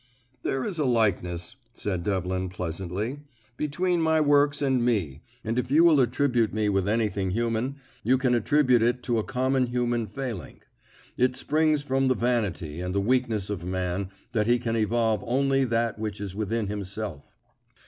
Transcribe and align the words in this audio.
"There 0.41 0.63
is 0.65 0.79
a 0.79 0.85
likeness," 0.85 1.57
said 1.75 2.03
Devlin 2.03 2.49
pleasantly, 2.49 3.19
"between 3.55 4.01
my 4.01 4.19
works 4.19 4.59
and 4.59 4.83
me, 4.83 5.21
and 5.43 5.59
if 5.59 5.69
you 5.69 5.83
will 5.83 5.99
attribute 5.99 6.51
me 6.55 6.69
with 6.69 6.89
anything 6.89 7.29
human, 7.29 7.75
you 8.03 8.17
can 8.17 8.33
attribute 8.33 8.81
it 8.81 9.03
to 9.03 9.19
a 9.19 9.23
common 9.23 9.67
human 9.67 10.07
failing. 10.07 10.63
It 11.17 11.35
springs 11.35 11.83
from 11.83 12.07
the 12.07 12.15
vanity 12.15 12.81
and 12.81 12.95
the 12.95 12.99
weakness 12.99 13.51
of 13.51 13.63
man 13.63 14.09
that 14.31 14.47
he 14.47 14.57
can 14.57 14.75
evolve 14.75 15.23
only 15.23 15.65
that 15.65 15.99
which 15.99 16.19
is 16.19 16.35
within 16.35 16.65
himself. 16.65 17.31